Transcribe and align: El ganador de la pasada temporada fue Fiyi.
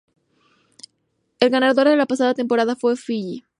El 1.39 1.51
ganador 1.51 1.87
de 1.87 1.95
la 1.95 2.07
pasada 2.07 2.33
temporada 2.33 2.75
fue 2.75 2.95
Fiyi. 2.95 3.45